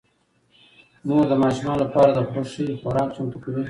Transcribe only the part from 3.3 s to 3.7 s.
کوي